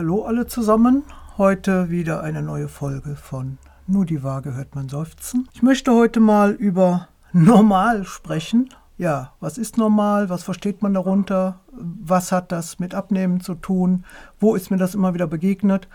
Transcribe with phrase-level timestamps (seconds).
[0.00, 1.02] hallo alle zusammen.
[1.36, 5.46] Heute wieder eine neue Folge von Nur die Waage hört man seufzen.
[5.52, 8.70] Ich möchte heute mal über normal sprechen.
[8.96, 10.30] Ja, was ist normal?
[10.30, 11.60] Was versteht man darunter?
[11.70, 14.06] Was hat das mit Abnehmen zu tun?
[14.38, 15.86] Wo ist mir das immer wieder begegnet?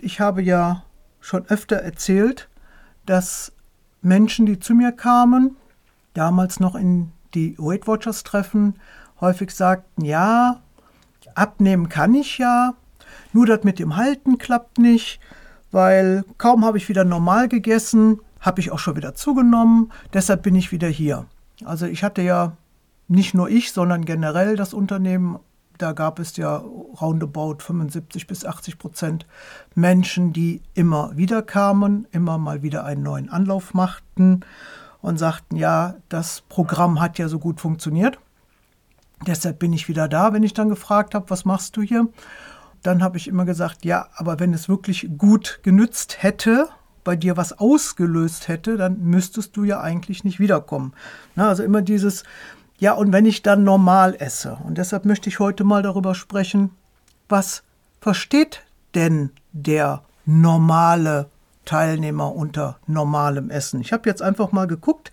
[0.00, 0.84] Ich habe ja
[1.18, 2.48] schon öfter erzählt,
[3.04, 3.52] dass
[4.00, 5.56] Menschen, die zu mir kamen,
[6.14, 8.76] damals noch in die Weight Watchers treffen,
[9.20, 10.60] häufig sagten, ja,
[11.34, 12.74] abnehmen kann ich ja,
[13.32, 15.20] nur das mit dem Halten klappt nicht,
[15.70, 20.54] weil kaum habe ich wieder normal gegessen, habe ich auch schon wieder zugenommen, deshalb bin
[20.54, 21.26] ich wieder hier.
[21.64, 22.56] Also ich hatte ja
[23.08, 25.38] nicht nur ich, sondern generell das Unternehmen,
[25.78, 26.56] da gab es ja
[27.00, 29.26] roundabout 75 bis 80 Prozent
[29.74, 34.40] Menschen, die immer wieder kamen, immer mal wieder einen neuen Anlauf machten
[35.00, 38.18] und sagten, ja, das Programm hat ja so gut funktioniert.
[39.26, 42.08] Deshalb bin ich wieder da, wenn ich dann gefragt habe, was machst du hier?
[42.82, 46.68] Dann habe ich immer gesagt, ja, aber wenn es wirklich gut genützt hätte,
[47.04, 50.92] bei dir was ausgelöst hätte, dann müsstest du ja eigentlich nicht wiederkommen.
[51.34, 52.24] Na, also immer dieses,
[52.78, 54.58] ja, und wenn ich dann normal esse.
[54.64, 56.70] Und deshalb möchte ich heute mal darüber sprechen,
[57.28, 57.62] was
[58.00, 58.62] versteht
[58.94, 61.28] denn der normale
[61.64, 63.80] Teilnehmer unter normalem Essen?
[63.80, 65.10] Ich habe jetzt einfach mal geguckt,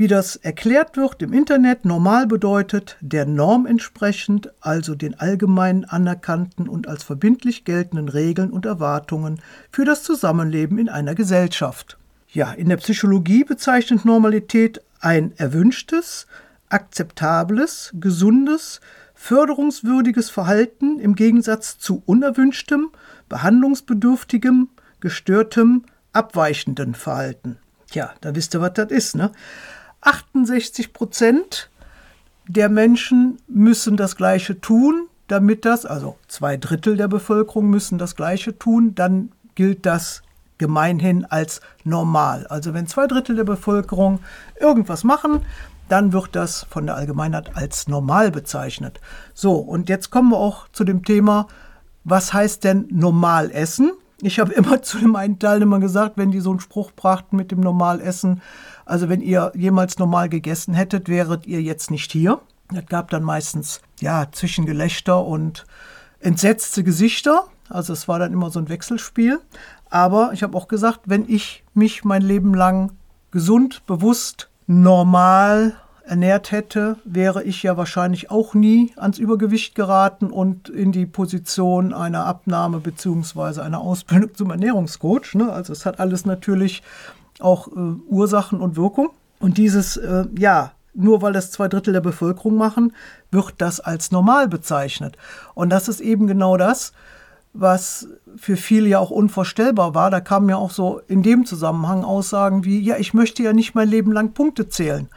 [0.00, 6.70] wie das erklärt wird im Internet, normal bedeutet der Norm entsprechend, also den allgemein anerkannten
[6.70, 11.98] und als verbindlich geltenden Regeln und Erwartungen für das Zusammenleben in einer Gesellschaft.
[12.32, 16.26] Ja, in der Psychologie bezeichnet Normalität ein erwünschtes,
[16.70, 18.80] akzeptables, gesundes,
[19.12, 22.88] förderungswürdiges Verhalten im Gegensatz zu unerwünschtem,
[23.28, 25.84] behandlungsbedürftigem, gestörtem,
[26.14, 27.58] abweichenden Verhalten.
[27.90, 29.30] Tja, da wisst ihr, was das ist, ne?
[30.02, 31.70] 68 Prozent
[32.46, 38.16] der Menschen müssen das Gleiche tun, damit das, also zwei Drittel der Bevölkerung müssen das
[38.16, 40.22] Gleiche tun, dann gilt das
[40.58, 42.46] gemeinhin als normal.
[42.48, 44.20] Also wenn zwei Drittel der Bevölkerung
[44.60, 45.42] irgendwas machen,
[45.88, 49.00] dann wird das von der Allgemeinheit als normal bezeichnet.
[49.34, 51.48] So, und jetzt kommen wir auch zu dem Thema,
[52.04, 53.92] was heißt denn normal essen?
[54.22, 57.60] Ich habe immer zu meinen Teilnehmern gesagt, wenn die so einen Spruch brachten mit dem
[57.60, 58.42] Normalessen,
[58.90, 62.40] also wenn ihr jemals normal gegessen hättet, wäret ihr jetzt nicht hier.
[62.74, 65.64] Es gab dann meistens ja Zwischengelächter und
[66.18, 67.44] entsetzte Gesichter.
[67.68, 69.40] Also es war dann immer so ein Wechselspiel.
[69.90, 72.92] Aber ich habe auch gesagt, wenn ich mich mein Leben lang
[73.30, 75.74] gesund, bewusst, normal
[76.04, 81.94] ernährt hätte, wäre ich ja wahrscheinlich auch nie ans Übergewicht geraten und in die Position
[81.94, 83.60] einer Abnahme bzw.
[83.60, 85.34] einer Ausbildung zum Ernährungscoach.
[85.34, 85.52] Ne?
[85.52, 86.82] Also es hat alles natürlich
[87.38, 87.70] auch äh,
[88.08, 89.10] Ursachen und Wirkung.
[89.38, 92.94] Und dieses, äh, ja, nur weil das zwei Drittel der Bevölkerung machen,
[93.30, 95.16] wird das als normal bezeichnet.
[95.54, 96.92] Und das ist eben genau das,
[97.52, 100.10] was für viele ja auch unvorstellbar war.
[100.10, 103.74] Da kamen ja auch so in dem Zusammenhang Aussagen wie, ja, ich möchte ja nicht
[103.74, 105.08] mein Leben lang Punkte zählen.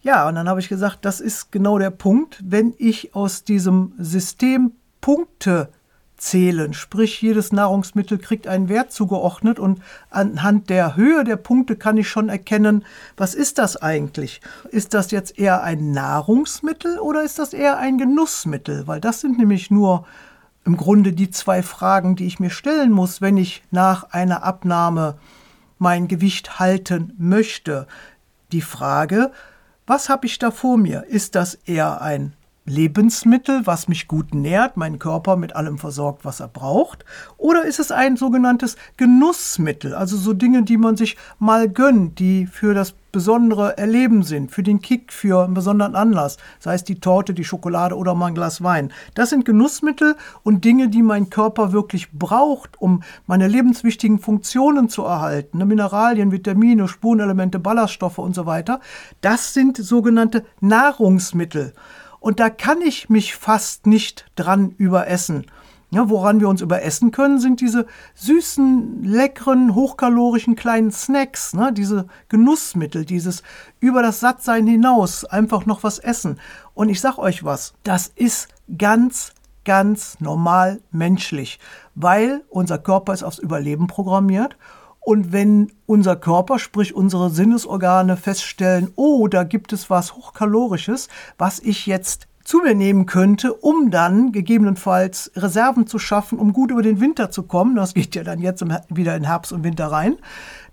[0.00, 3.92] Ja, und dann habe ich gesagt, das ist genau der Punkt, wenn ich aus diesem
[3.98, 5.70] System Punkte
[6.18, 9.80] zählen, sprich jedes Nahrungsmittel kriegt einen Wert zugeordnet und
[10.10, 12.84] anhand der Höhe der Punkte kann ich schon erkennen,
[13.16, 14.40] was ist das eigentlich?
[14.70, 18.86] Ist das jetzt eher ein Nahrungsmittel oder ist das eher ein Genussmittel?
[18.86, 20.06] Weil das sind nämlich nur
[20.64, 25.16] im Grunde die zwei Fragen, die ich mir stellen muss, wenn ich nach einer Abnahme
[25.78, 27.86] mein Gewicht halten möchte.
[28.52, 29.30] Die Frage,
[29.86, 31.04] was habe ich da vor mir?
[31.04, 32.34] Ist das eher ein
[32.68, 37.04] Lebensmittel, was mich gut nährt, meinen Körper mit allem versorgt, was er braucht?
[37.36, 42.46] Oder ist es ein sogenanntes Genussmittel, also so Dinge, die man sich mal gönnt, die
[42.46, 47.00] für das besondere Erleben sind, für den Kick, für einen besonderen Anlass, sei es die
[47.00, 48.92] Torte, die Schokolade oder mal ein Glas Wein.
[49.14, 55.04] Das sind Genussmittel und Dinge, die mein Körper wirklich braucht, um meine lebenswichtigen Funktionen zu
[55.04, 58.80] erhalten, ne, Mineralien, Vitamine, Spurenelemente, Ballaststoffe und so weiter.
[59.20, 61.72] Das sind sogenannte Nahrungsmittel.
[62.20, 65.46] Und da kann ich mich fast nicht dran überessen.
[65.90, 71.72] Ja, woran wir uns überessen können, sind diese süßen, leckeren, hochkalorischen kleinen Snacks, ne?
[71.72, 73.42] diese Genussmittel, dieses
[73.80, 76.40] über das Sattsein hinaus einfach noch was essen.
[76.74, 79.32] Und ich sag euch was, das ist ganz,
[79.64, 81.58] ganz normal menschlich,
[81.94, 84.58] weil unser Körper ist aufs Überleben programmiert
[85.00, 91.08] und wenn unser Körper, sprich unsere Sinnesorgane feststellen, oh, da gibt es was Hochkalorisches,
[91.38, 96.70] was ich jetzt zu mir nehmen könnte, um dann gegebenenfalls Reserven zu schaffen, um gut
[96.70, 99.88] über den Winter zu kommen, das geht ja dann jetzt wieder in Herbst und Winter
[99.88, 100.16] rein,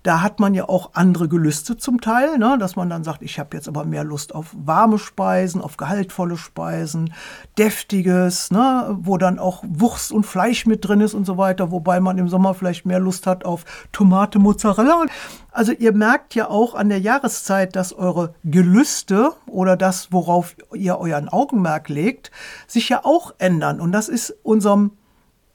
[0.06, 2.58] Da hat man ja auch andere Gelüste zum Teil, ne?
[2.60, 6.36] dass man dann sagt, ich habe jetzt aber mehr Lust auf warme Speisen, auf gehaltvolle
[6.36, 7.12] Speisen,
[7.58, 8.96] deftiges, ne?
[9.00, 12.28] wo dann auch Wurst und Fleisch mit drin ist und so weiter, wobei man im
[12.28, 15.06] Sommer vielleicht mehr Lust hat auf Tomate, Mozzarella.
[15.50, 20.98] Also ihr merkt ja auch an der Jahreszeit, dass eure Gelüste oder das, worauf ihr
[20.98, 22.30] euren Augenmerk legt,
[22.68, 23.80] sich ja auch ändern.
[23.80, 24.92] Und das ist unserem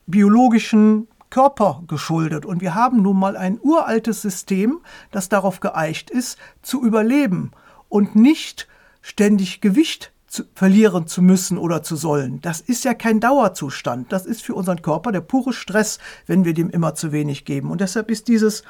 [0.07, 2.45] biologischen Körper geschuldet.
[2.45, 7.51] Und wir haben nun mal ein uraltes System, das darauf geeicht ist, zu überleben
[7.89, 8.67] und nicht
[9.01, 12.39] ständig Gewicht zu, verlieren zu müssen oder zu sollen.
[12.41, 14.11] Das ist ja kein Dauerzustand.
[14.11, 15.97] Das ist für unseren Körper der pure Stress,
[16.27, 17.71] wenn wir dem immer zu wenig geben.
[17.71, 18.63] Und deshalb ist dieses,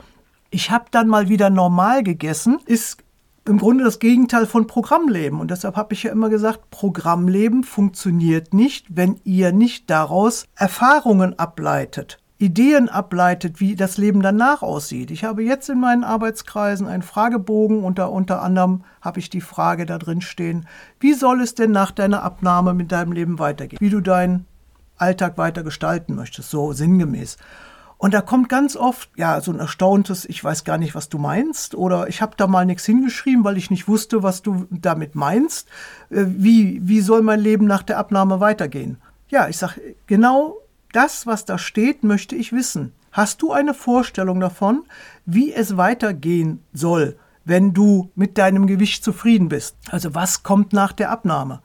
[0.49, 3.03] ich habe dann mal wieder normal gegessen, ist
[3.45, 5.39] im Grunde das Gegenteil von Programmleben.
[5.39, 11.37] Und deshalb habe ich ja immer gesagt, Programmleben funktioniert nicht, wenn ihr nicht daraus Erfahrungen
[11.37, 12.20] ableitet.
[12.41, 15.11] Ideen ableitet, wie das Leben danach aussieht.
[15.11, 19.41] Ich habe jetzt in meinen Arbeitskreisen einen Fragebogen und da unter anderem habe ich die
[19.41, 20.65] Frage da drin stehen,
[20.99, 23.79] wie soll es denn nach deiner Abnahme mit deinem Leben weitergehen?
[23.79, 24.47] Wie du deinen
[24.97, 27.37] Alltag weiter gestalten möchtest, so sinngemäß.
[27.99, 31.19] Und da kommt ganz oft, ja, so ein erstauntes, ich weiß gar nicht, was du
[31.19, 35.13] meinst, oder ich habe da mal nichts hingeschrieben, weil ich nicht wusste, was du damit
[35.13, 35.67] meinst.
[36.09, 38.97] Äh, wie, wie soll mein Leben nach der Abnahme weitergehen?
[39.29, 40.57] Ja, ich sage, genau
[40.91, 42.93] das, was da steht, möchte ich wissen.
[43.11, 44.83] Hast du eine Vorstellung davon,
[45.25, 49.75] wie es weitergehen soll, wenn du mit deinem Gewicht zufrieden bist?
[49.89, 51.61] Also was kommt nach der Abnahme?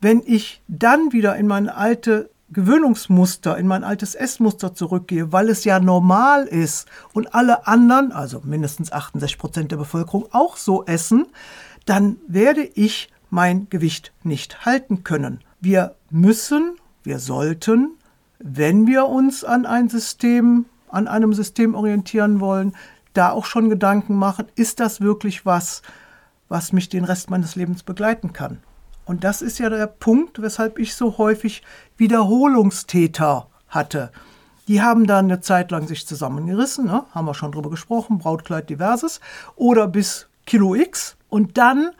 [0.00, 5.64] Wenn ich dann wieder in meine alte Gewöhnungsmuster, in mein altes Essmuster zurückgehe, weil es
[5.64, 11.26] ja normal ist und alle anderen, also mindestens 68 Prozent der Bevölkerung, auch so essen,
[11.86, 15.40] dann werde ich mein Gewicht nicht halten können.
[15.60, 17.96] Wir müssen, wir sollten,
[18.46, 22.76] wenn wir uns an ein System, an einem System orientieren wollen,
[23.14, 25.80] da auch schon Gedanken machen, ist das wirklich was,
[26.50, 28.58] was mich den Rest meines Lebens begleiten kann?
[29.06, 31.62] Und das ist ja der Punkt, weshalb ich so häufig
[31.96, 34.12] Wiederholungstäter hatte.
[34.68, 37.06] Die haben dann eine Zeit lang sich zusammengerissen, ne?
[37.14, 39.20] haben wir schon drüber gesprochen, Brautkleid diverses,
[39.56, 41.16] oder bis Kilo X.
[41.30, 41.92] Und dann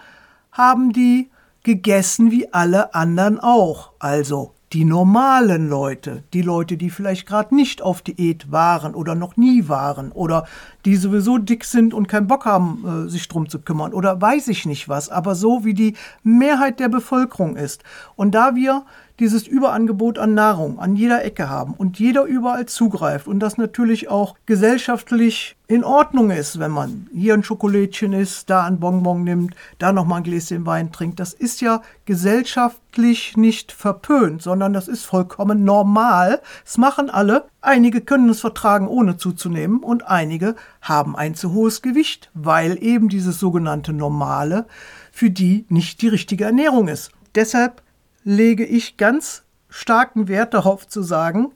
[0.53, 1.31] haben die
[1.63, 3.93] gegessen wie alle anderen auch.
[3.99, 9.37] Also die normalen Leute, die Leute, die vielleicht gerade nicht auf Diät waren oder noch
[9.37, 10.47] nie waren oder
[10.85, 14.49] die sowieso dick sind und keinen Bock haben, äh, sich drum zu kümmern oder weiß
[14.49, 15.95] ich nicht was, aber so wie die
[16.25, 17.85] Mehrheit der Bevölkerung ist.
[18.17, 18.85] Und da wir
[19.21, 24.09] dieses Überangebot an Nahrung an jeder Ecke haben und jeder überall zugreift und das natürlich
[24.09, 29.55] auch gesellschaftlich in Ordnung ist, wenn man hier ein Schokolädchen isst, da ein Bonbon nimmt,
[29.79, 31.21] da nochmal ein Gläschen Wein trinkt.
[31.21, 36.43] Das ist ja gesellschaftlich nicht verpönt, sondern das ist vollkommen normal.
[36.67, 37.47] Es machen alle.
[37.61, 43.09] Einige können es vertragen, ohne zuzunehmen und einige haben ein zu hohes Gewicht, weil eben
[43.09, 44.67] dieses sogenannte Normale
[45.13, 47.11] für die nicht die richtige Ernährung ist.
[47.35, 47.83] Deshalb
[48.25, 51.53] lege ich ganz starken Wert darauf zu sagen,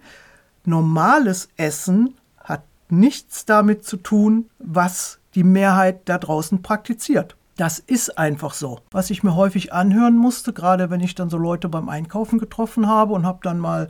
[0.65, 7.37] normales Essen hat nichts damit zu tun, was die Mehrheit da draußen praktiziert.
[7.57, 8.79] Das ist einfach so.
[8.93, 12.87] Was ich mir häufig anhören musste, gerade wenn ich dann so Leute beim Einkaufen getroffen
[12.87, 13.89] habe und habe dann mal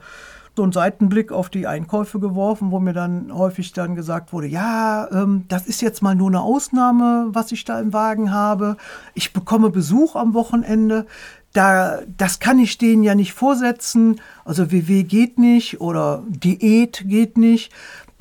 [0.59, 5.09] so einen Seitenblick auf die Einkäufe geworfen, wo mir dann häufig dann gesagt wurde, ja,
[5.13, 8.77] ähm, das ist jetzt mal nur eine Ausnahme, was ich da im Wagen habe.
[9.15, 11.07] Ich bekomme Besuch am Wochenende
[11.53, 14.21] da, das kann ich denen ja nicht vorsetzen.
[14.45, 17.73] Also WW geht nicht oder Diät geht nicht.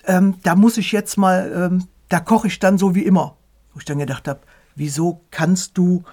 [0.05, 3.35] Ähm, da muss ich jetzt mal, ähm, da koche ich dann so wie immer.
[3.73, 4.39] Wo ich dann gedacht habe,
[4.75, 6.03] wieso kannst du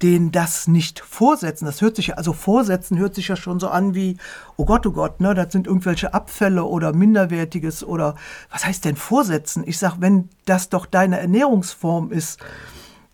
[0.00, 1.66] denen das nicht vorsetzen?
[1.66, 4.16] Das hört sich ja, also vorsetzen hört sich ja schon so an wie,
[4.56, 8.16] oh Gott, oh Gott, ne, das sind irgendwelche Abfälle oder Minderwertiges oder
[8.50, 9.62] was heißt denn vorsetzen?
[9.66, 12.40] Ich sag, wenn das doch deine Ernährungsform ist,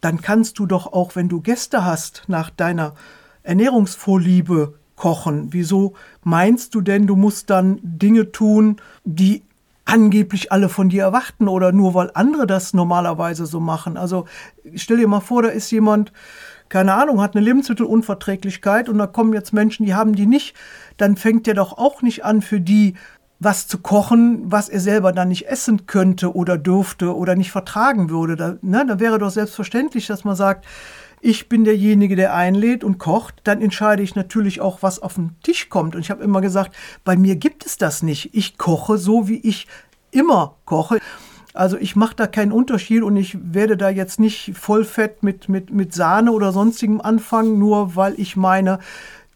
[0.01, 2.95] dann kannst du doch auch, wenn du Gäste hast, nach deiner
[3.49, 5.49] Ernährungsvorliebe kochen?
[5.53, 9.43] Wieso meinst du denn, du musst dann Dinge tun, die
[9.87, 13.97] angeblich alle von dir erwarten oder nur weil andere das normalerweise so machen?
[13.97, 14.27] Also
[14.75, 16.13] stell dir mal vor, da ist jemand,
[16.69, 20.55] keine Ahnung, hat eine Lebensmittelunverträglichkeit und da kommen jetzt Menschen, die haben die nicht,
[20.99, 22.95] dann fängt der doch auch nicht an, für die
[23.41, 28.11] was zu kochen, was er selber dann nicht essen könnte oder dürfte oder nicht vertragen
[28.11, 28.37] würde.
[28.37, 30.67] Da, ne, da wäre doch selbstverständlich, dass man sagt,
[31.21, 35.37] ich bin derjenige, der einlädt und kocht, dann entscheide ich natürlich auch, was auf den
[35.43, 35.95] Tisch kommt.
[35.95, 38.35] Und ich habe immer gesagt, bei mir gibt es das nicht.
[38.35, 39.67] Ich koche so, wie ich
[40.11, 40.99] immer koche.
[41.55, 45.73] Also ich mache da keinen Unterschied und ich werde da jetzt nicht vollfett mit, mit,
[45.73, 48.79] mit Sahne oder sonstigem anfangen, nur weil ich meine,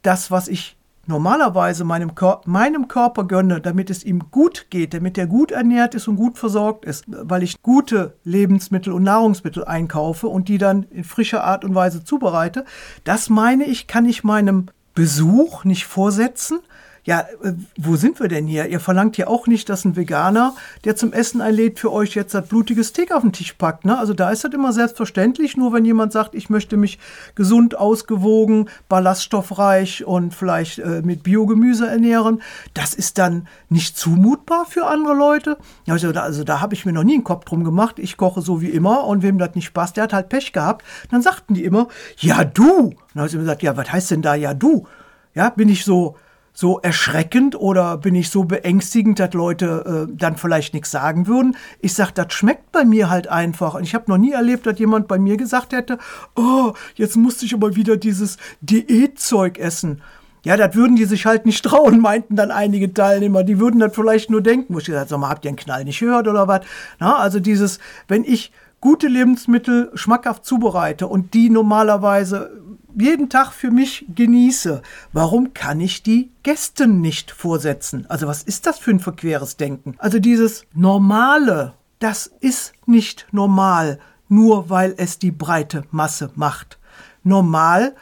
[0.03, 5.19] das, was ich normalerweise meinem, Kör meinem Körper gönne, damit es ihm gut geht, damit
[5.19, 10.29] er gut ernährt ist und gut versorgt ist, weil ich gute Lebensmittel und Nahrungsmittel einkaufe
[10.29, 12.65] und die dann in frischer Art und Weise zubereite,
[13.05, 16.61] das meine ich, kann ich meinem Besuch nicht vorsetzen,
[17.05, 18.69] ja, äh, wo sind wir denn hier?
[18.69, 20.55] Ihr verlangt ja auch nicht, dass ein Veganer,
[20.85, 23.85] der zum Essen einlädt, für euch jetzt das blutige Steak auf den Tisch packt.
[23.85, 23.99] Ne?
[23.99, 25.57] Also da ist das immer selbstverständlich.
[25.57, 27.01] Nur wenn jemand sagt, ich möchte mich
[27.35, 32.41] gesund, ausgewogen, ballaststoffreich und vielleicht äh, mit Biogemüse ernähren,
[32.75, 35.59] das ist dann nicht zumutbar für andere Leute.
[35.89, 37.99] Also da, also da habe ich mir noch nie einen Kopf drum gemacht.
[37.99, 40.85] Ich koche so wie immer und wem das nicht passt, der hat halt Pech gehabt.
[41.11, 42.95] Dann sagten die immer, ja du.
[43.13, 44.87] dann habe ich mir gesagt, ja, was heißt denn da ja du?
[45.35, 46.17] Ja, bin ich so
[46.53, 51.57] so erschreckend oder bin ich so beängstigend, dass Leute äh, dann vielleicht nichts sagen würden.
[51.81, 53.75] Ich sage, das schmeckt bei mir halt einfach.
[53.75, 55.99] Und ich habe noch nie erlebt, dass jemand bei mir gesagt hätte,
[56.37, 60.03] oh, jetzt musste ich aber wieder dieses Diätzeug essen.
[60.45, 63.45] Ja, das würden die sich halt nicht trauen, meinten dann einige Teilnehmer.
[63.45, 64.75] Die würden das vielleicht nur denken.
[64.75, 66.63] Wo ich gesagt, sag mal, habt ihr einen Knall nicht gehört oder was?
[66.99, 67.79] Na, also dieses,
[68.09, 72.51] wenn ich gute Lebensmittel schmackhaft zubereite und die normalerweise
[72.97, 74.83] jeden Tag für mich genieße,
[75.13, 78.07] warum kann ich die Gästen nicht vorsetzen?
[78.09, 79.95] Also was ist das für ein verqueres Denken?
[79.99, 86.79] Also dieses Normale, das ist nicht normal, nur weil es die breite Masse macht.
[87.23, 87.95] Normal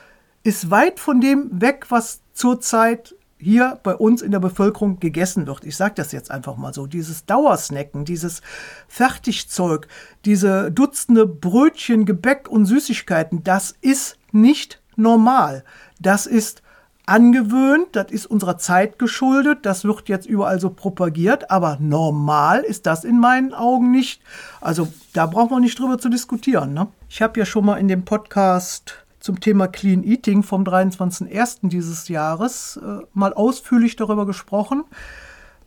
[0.43, 5.65] ist weit von dem weg, was zurzeit hier bei uns in der Bevölkerung gegessen wird.
[5.65, 6.87] Ich sage das jetzt einfach mal so.
[6.87, 8.43] Dieses Dauersnacken, dieses
[8.87, 9.89] Fertigzeug,
[10.25, 15.65] diese Dutzende Brötchen, Gebäck und Süßigkeiten, das ist nicht normal.
[15.99, 16.63] Das ist
[17.07, 22.87] angewöhnt, das ist unserer Zeit geschuldet, das wird jetzt überall so propagiert, aber normal ist
[22.87, 24.23] das in meinen Augen nicht.
[24.61, 26.73] Also da braucht man nicht drüber zu diskutieren.
[26.73, 26.87] Ne?
[27.09, 31.69] Ich habe ja schon mal in dem Podcast zum Thema Clean Eating vom 23.01.
[31.69, 34.85] dieses Jahres äh, mal ausführlich darüber gesprochen,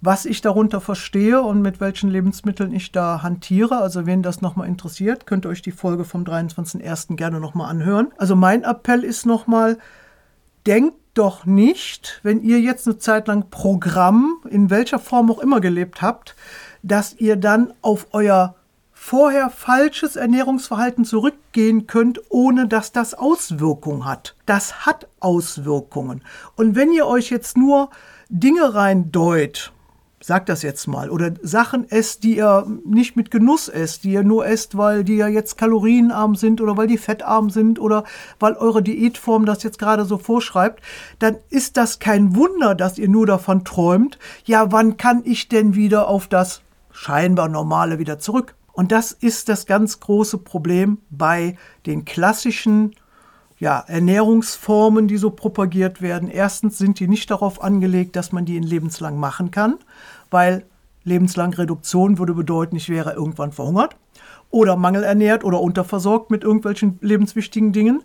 [0.06, 3.78] was ich darunter verstehe und mit welchen Lebensmitteln ich da hantiere.
[3.78, 7.16] Also wen das nochmal interessiert, könnt ihr euch die Folge vom 23.01.
[7.16, 8.12] gerne nochmal anhören.
[8.18, 9.78] Also mein Appell ist nochmal,
[10.68, 15.62] denkt doch nicht, wenn ihr jetzt eine Zeit lang Programm, in welcher Form auch immer
[15.62, 16.36] gelebt habt,
[16.82, 18.56] dass ihr dann auf euer
[18.92, 24.36] vorher falsches Ernährungsverhalten zurückgehen könnt, ohne dass das Auswirkungen hat.
[24.46, 26.24] Das hat Auswirkungen.
[26.58, 27.90] Und wenn ihr euch jetzt nur
[28.28, 29.72] Dinge reindeut,
[30.26, 34.24] sag das jetzt mal, oder Sachen esst, die ihr nicht mit Genuss esst, die ihr
[34.24, 38.06] nur esst, weil die ja jetzt kalorienarm sind oder weil die fettarm sind oder
[38.40, 40.82] weil eure Diätform das jetzt gerade so vorschreibt,
[41.20, 45.76] dann ist das kein Wunder, dass ihr nur davon träumt, ja, wann kann ich denn
[45.76, 46.62] wieder auf das
[46.92, 48.56] scheinbar Normale wieder zurück?
[48.72, 52.96] Und das ist das ganz große Problem bei den klassischen
[53.64, 56.28] ja, Ernährungsformen, die so propagiert werden.
[56.30, 59.78] Erstens sind die nicht darauf angelegt, dass man die in lebenslang machen kann,
[60.30, 60.66] weil
[61.06, 63.96] lebenslang Reduktion würde bedeuten, ich wäre irgendwann verhungert
[64.50, 68.04] oder mangelernährt oder unterversorgt mit irgendwelchen lebenswichtigen Dingen.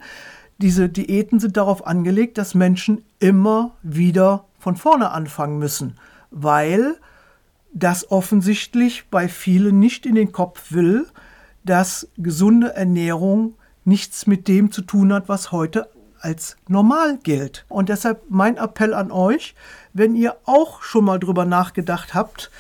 [0.59, 5.97] Diese Diäten sind darauf angelegt, dass Menschen immer wieder von vorne anfangen müssen,
[6.31, 6.95] weil
[7.75, 11.09] das offensichtlich bei vielen nicht in den Kopf will,
[11.65, 13.55] dass gesunde Ernährung
[13.89, 15.89] nichts mit dem zu tun hat, was heute
[16.21, 17.65] als normal gilt.
[17.69, 19.55] Und deshalb mein Appell an euch,
[19.93, 22.51] wenn ihr auch schon mal drüber nachgedacht habt,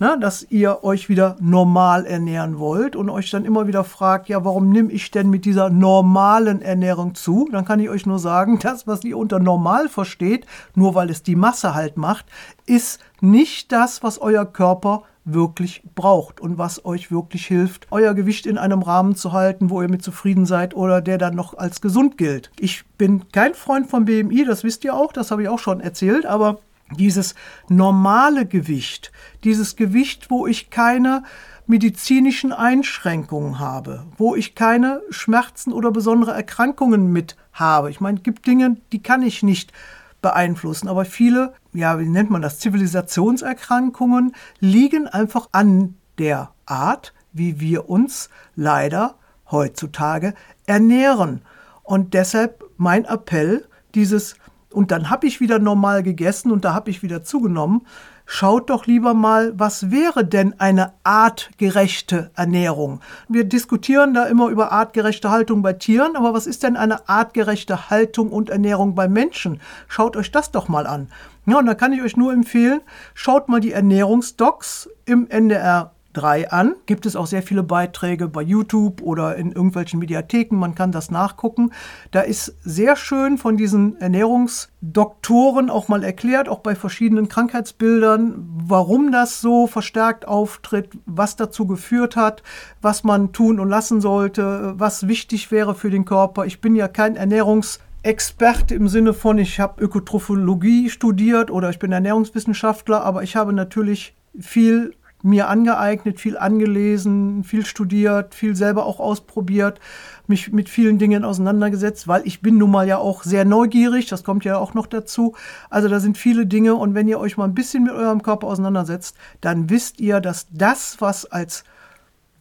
[0.00, 4.44] na, dass ihr euch wieder normal ernähren wollt und euch dann immer wieder fragt, ja,
[4.44, 7.48] warum nehme ich denn mit dieser normalen Ernährung zu?
[7.50, 11.24] Dann kann ich euch nur sagen, das, was ihr unter normal versteht, nur weil es
[11.24, 12.26] die Masse halt macht,
[12.66, 15.02] ist nicht das, was euer Körper
[15.32, 19.82] wirklich braucht und was euch wirklich hilft, euer Gewicht in einem Rahmen zu halten, wo
[19.82, 22.50] ihr mit zufrieden seid oder der dann noch als gesund gilt.
[22.58, 25.80] Ich bin kein Freund vom BMI, das wisst ihr auch, das habe ich auch schon
[25.80, 26.58] erzählt, aber
[26.96, 27.34] dieses
[27.68, 29.12] normale Gewicht,
[29.44, 31.22] dieses Gewicht, wo ich keine
[31.66, 37.90] medizinischen Einschränkungen habe, wo ich keine Schmerzen oder besondere Erkrankungen mit habe.
[37.90, 39.72] Ich meine, es gibt Dinge, die kann ich nicht
[40.20, 47.60] beeinflussen, aber viele, ja, wie nennt man das, Zivilisationserkrankungen liegen einfach an der Art, wie
[47.60, 49.14] wir uns leider
[49.50, 50.34] heutzutage
[50.66, 51.42] ernähren.
[51.82, 54.36] Und deshalb mein Appell, dieses
[54.70, 57.86] und dann habe ich wieder normal gegessen und da habe ich wieder zugenommen.
[58.30, 63.00] Schaut doch lieber mal, was wäre denn eine artgerechte Ernährung?
[63.26, 67.88] Wir diskutieren da immer über artgerechte Haltung bei Tieren, aber was ist denn eine artgerechte
[67.88, 69.62] Haltung und Ernährung bei Menschen?
[69.88, 71.08] Schaut euch das doch mal an.
[71.46, 72.82] Ja, und da kann ich euch nur empfehlen,
[73.14, 76.74] schaut mal die Ernährungsdocs im NDR 3 an.
[76.86, 80.56] Gibt es auch sehr viele Beiträge bei YouTube oder in irgendwelchen Mediatheken.
[80.56, 81.70] Man kann das nachgucken.
[82.10, 88.34] Da ist sehr schön von diesen Ernährungsdoktoren auch mal erklärt, auch bei verschiedenen Krankheitsbildern,
[88.66, 92.42] warum das so verstärkt auftritt, was dazu geführt hat,
[92.82, 96.46] was man tun und lassen sollte, was wichtig wäre für den Körper.
[96.46, 101.78] Ich bin ja kein Ernährungs Experte im Sinne von, ich habe Ökotrophologie studiert oder ich
[101.78, 108.86] bin Ernährungswissenschaftler, aber ich habe natürlich viel mir angeeignet, viel angelesen, viel studiert, viel selber
[108.86, 109.80] auch ausprobiert,
[110.26, 114.22] mich mit vielen Dingen auseinandergesetzt, weil ich bin nun mal ja auch sehr neugierig, das
[114.22, 115.34] kommt ja auch noch dazu.
[115.70, 118.46] Also da sind viele Dinge und wenn ihr euch mal ein bisschen mit eurem Körper
[118.46, 121.64] auseinandersetzt, dann wisst ihr, dass das, was als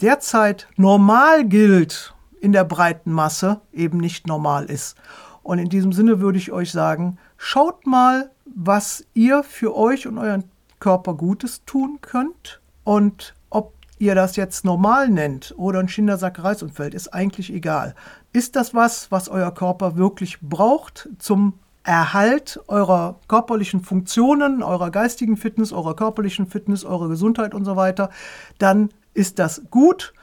[0.02, 4.96] derzeit normal gilt in der breiten Masse, eben nicht normal ist.
[5.42, 10.18] Und in diesem Sinne würde ich euch sagen, schaut mal, was ihr für euch und
[10.18, 10.44] euren
[10.80, 12.62] Körper Gutes tun könnt.
[12.88, 17.96] Und ob ihr das jetzt normal nennt oder ein Schindersack-Reisumfeld, ist eigentlich egal.
[18.32, 25.36] Ist das was, was euer Körper wirklich braucht zum Erhalt eurer körperlichen Funktionen, eurer geistigen
[25.36, 28.10] Fitness, eurer körperlichen Fitness, eurer Gesundheit und so weiter,
[28.58, 30.14] dann ist das gut,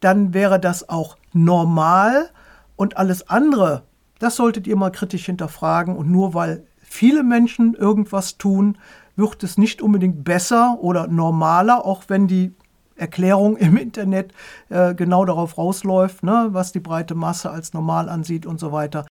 [0.00, 2.28] dann wäre das auch normal
[2.76, 3.84] und alles andere,
[4.18, 8.76] das solltet ihr mal kritisch hinterfragen und nur weil viele Menschen irgendwas tun,
[9.16, 12.54] wird es nicht unbedingt besser oder normaler, auch wenn die
[12.96, 14.32] Erklärung im Internet
[14.68, 19.06] äh, genau darauf rausläuft, ne, was die breite Masse als normal ansieht und so weiter.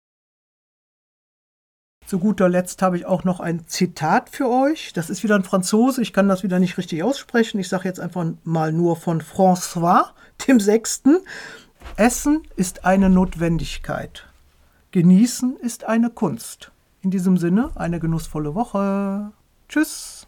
[2.05, 4.91] Zu guter Letzt habe ich auch noch ein Zitat für euch.
[4.91, 6.01] Das ist wieder ein Franzose.
[6.01, 7.57] Ich kann das wieder nicht richtig aussprechen.
[7.59, 10.07] Ich sage jetzt einfach mal nur von François,
[10.45, 11.19] dem Sechsten.
[11.95, 14.27] Essen ist eine Notwendigkeit.
[14.91, 16.71] Genießen ist eine Kunst.
[17.01, 19.31] In diesem Sinne, eine genussvolle Woche.
[19.71, 20.27] Tschüss.